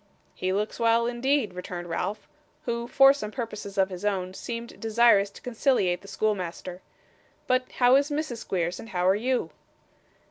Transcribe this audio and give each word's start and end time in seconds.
'He 0.33 0.51
looks 0.51 0.79
well, 0.79 1.05
indeed,' 1.05 1.53
returned 1.53 1.87
Ralph, 1.87 2.27
who, 2.65 2.87
for 2.87 3.13
some 3.13 3.29
purposes 3.29 3.77
of 3.77 3.91
his 3.91 4.03
own, 4.03 4.33
seemed 4.33 4.79
desirous 4.79 5.29
to 5.29 5.43
conciliate 5.43 6.01
the 6.01 6.07
schoolmaster. 6.07 6.81
'But 7.45 7.71
how 7.73 7.95
is 7.97 8.09
Mrs 8.09 8.37
Squeers, 8.37 8.79
and 8.79 8.89
how 8.89 9.07
are 9.07 9.13
you? 9.15 9.51